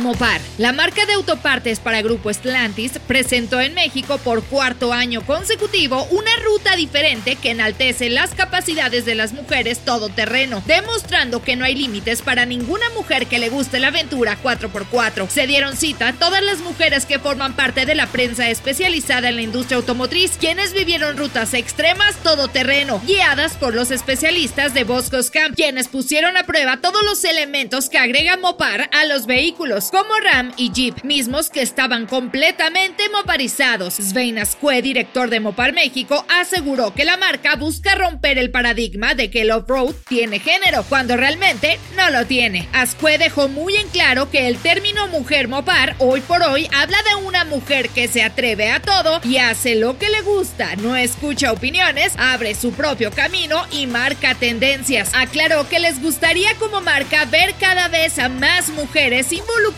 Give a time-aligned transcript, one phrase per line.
[0.00, 6.04] Mopar, la marca de autopartes para Grupo Stellantis, presentó en México por cuarto año consecutivo
[6.10, 11.74] una ruta diferente que enaltece las capacidades de las mujeres todoterreno, demostrando que no hay
[11.74, 15.28] límites para ninguna mujer que le guste la aventura 4x4.
[15.28, 19.42] Se dieron cita todas las mujeres que forman parte de la prensa especializada en la
[19.42, 25.88] industria automotriz, quienes vivieron rutas extremas todoterreno, guiadas por los especialistas de Boscos Camp, quienes
[25.88, 30.70] pusieron a prueba todos los elementos que agrega Mopar a los vehículos como Ram y
[30.70, 33.94] Jeep, mismos que estaban completamente moparizados.
[33.94, 39.30] Svein Ascue, director de Mopar México, aseguró que la marca busca romper el paradigma de
[39.30, 42.68] que el off-road tiene género, cuando realmente no lo tiene.
[42.72, 47.24] Ascue dejó muy en claro que el término mujer mopar hoy por hoy habla de
[47.26, 51.52] una mujer que se atreve a todo y hace lo que le gusta, no escucha
[51.52, 55.10] opiniones, abre su propio camino y marca tendencias.
[55.14, 59.69] Aclaró que les gustaría como marca ver cada vez a más mujeres involucradas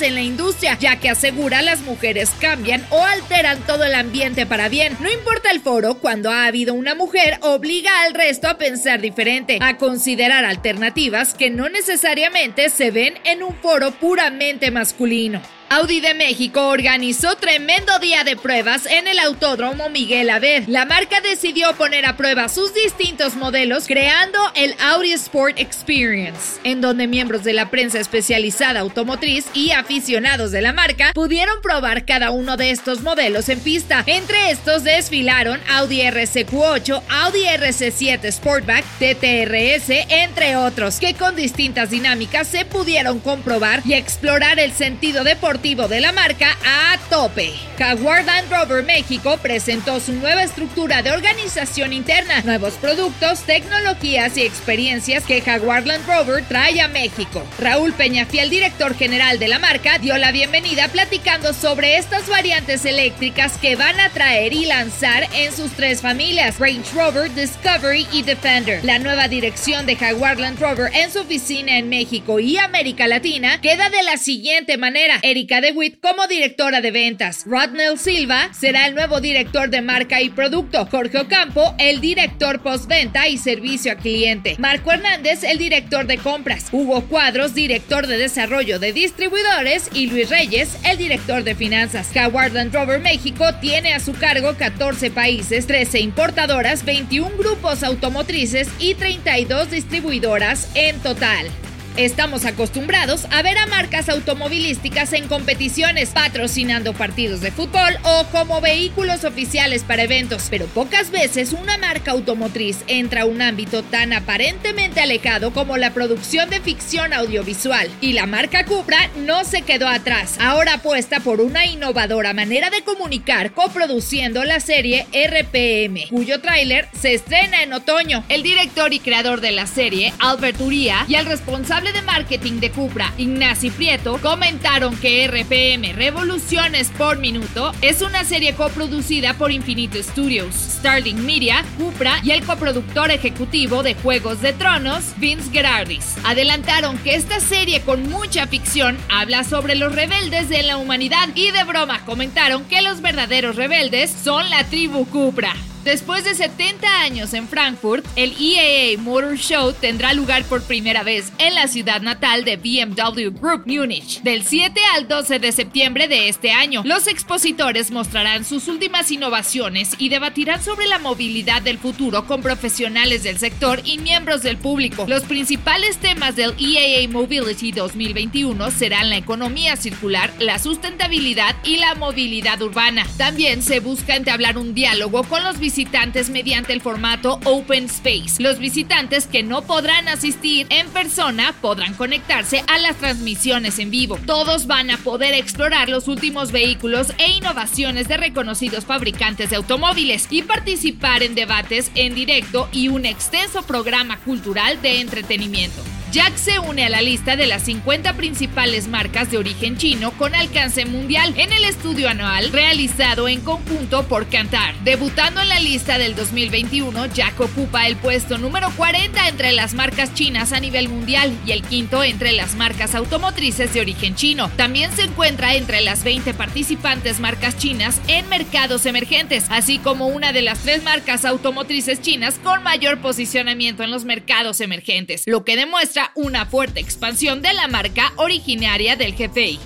[0.00, 4.68] en la industria, ya que asegura las mujeres cambian o alteran todo el ambiente para
[4.68, 4.96] bien.
[5.00, 9.58] No importa el foro, cuando ha habido una mujer, obliga al resto a pensar diferente,
[9.60, 15.42] a considerar alternativas que no necesariamente se ven en un foro puramente masculino.
[15.74, 20.64] Audi de México organizó tremendo día de pruebas en el Autódromo Miguel Abed.
[20.66, 26.82] La marca decidió poner a prueba sus distintos modelos creando el Audi Sport Experience, en
[26.82, 32.32] donde miembros de la prensa especializada automotriz y aficionados de la marca pudieron probar cada
[32.32, 34.04] uno de estos modelos en pista.
[34.04, 42.46] Entre estos desfilaron Audi RSQ8, Audi RC7 Sportback, TTRS, entre otros, que con distintas dinámicas
[42.46, 47.52] se pudieron comprobar y explorar el sentido deportivo de la marca a tope.
[47.78, 54.42] Jaguar Land Rover México presentó su nueva estructura de organización interna, nuevos productos, tecnologías y
[54.42, 57.46] experiencias que Jaguar Land Rover trae a México.
[57.60, 63.56] Raúl Peñafiel, director general de la marca, dio la bienvenida platicando sobre estas variantes eléctricas
[63.58, 68.84] que van a traer y lanzar en sus tres familias, Range Rover, Discovery y Defender.
[68.84, 73.60] La nueva dirección de Jaguar Land Rover en su oficina en México y América Latina
[73.60, 75.20] queda de la siguiente manera.
[75.42, 77.42] Erika DeWitt como directora de ventas.
[77.46, 80.86] Rodnell Silva será el nuevo director de marca y producto.
[80.86, 84.54] Jorge Ocampo, el director postventa y servicio a cliente.
[84.60, 86.68] Marco Hernández, el director de compras.
[86.70, 89.90] Hugo Cuadros, director de desarrollo de distribuidores.
[89.92, 92.14] Y Luis Reyes, el director de finanzas.
[92.14, 98.68] Howard Land Rover México tiene a su cargo 14 países, 13 importadoras, 21 grupos automotrices
[98.78, 101.48] y 32 distribuidoras en total.
[101.96, 108.62] Estamos acostumbrados a ver a marcas automovilísticas en competiciones, patrocinando partidos de fútbol o como
[108.62, 114.14] vehículos oficiales para eventos, pero pocas veces una marca automotriz entra a un ámbito tan
[114.14, 117.90] aparentemente alejado como la producción de ficción audiovisual.
[118.00, 120.36] Y la marca Cupra no se quedó atrás.
[120.40, 127.12] Ahora apuesta por una innovadora manera de comunicar coproduciendo la serie RPM, cuyo tráiler se
[127.12, 128.24] estrena en otoño.
[128.30, 132.70] El director y creador de la serie, Albert Uría, y el responsable de marketing de
[132.70, 140.00] Cupra, Ignacy Prieto, comentaron que RPM Revoluciones por Minuto es una serie coproducida por Infinito
[140.00, 146.14] Studios, Starling Media, Cupra y el coproductor ejecutivo de Juegos de Tronos, Vince Gerardis.
[146.24, 151.50] Adelantaron que esta serie con mucha ficción habla sobre los rebeldes de la humanidad y
[151.50, 155.54] de broma comentaron que los verdaderos rebeldes son la tribu Cupra.
[155.84, 161.32] Después de 70 años en Frankfurt, el EAA Motor Show tendrá lugar por primera vez
[161.38, 166.28] en la ciudad natal de BMW Group Munich, del 7 al 12 de septiembre de
[166.28, 166.82] este año.
[166.84, 173.24] Los expositores mostrarán sus últimas innovaciones y debatirán sobre la movilidad del futuro con profesionales
[173.24, 175.06] del sector y miembros del público.
[175.08, 181.96] Los principales temas del EAA Mobility 2021 serán la economía circular, la sustentabilidad y la
[181.96, 183.04] movilidad urbana.
[183.16, 188.42] También se busca entablar un diálogo con los visitantes visitantes mediante el formato Open Space.
[188.42, 194.18] Los visitantes que no podrán asistir en persona podrán conectarse a las transmisiones en vivo.
[194.26, 200.26] Todos van a poder explorar los últimos vehículos e innovaciones de reconocidos fabricantes de automóviles
[200.28, 205.82] y participar en debates en directo y un extenso programa cultural de entretenimiento.
[206.12, 210.34] Jack se une a la lista de las 50 principales marcas de origen chino con
[210.34, 214.74] alcance mundial en el estudio anual realizado en conjunto por Kantar.
[214.84, 220.12] Debutando en la lista del 2021, Jack ocupa el puesto número 40 entre las marcas
[220.12, 224.50] chinas a nivel mundial y el quinto entre las marcas automotrices de origen chino.
[224.58, 230.34] También se encuentra entre las 20 participantes marcas chinas en mercados emergentes, así como una
[230.34, 235.56] de las tres marcas automotrices chinas con mayor posicionamiento en los mercados emergentes, lo que
[235.56, 239.60] demuestra una fuerte expansión de la marca originaria del GPI.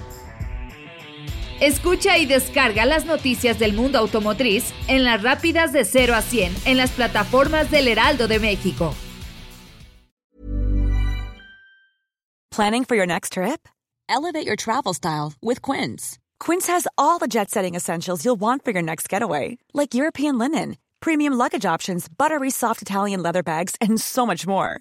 [1.61, 6.55] Escucha y descarga las noticias del mundo automotriz en las rápidas de 0 a 100
[6.67, 8.95] en las plataformas del Heraldo de México.
[12.51, 13.69] Planning for your next trip?
[14.09, 16.19] Elevate your travel style with Quince.
[16.39, 20.39] Quince has all the jet setting essentials you'll want for your next getaway, like European
[20.39, 24.81] linen, premium luggage options, buttery soft Italian leather bags, and so much more.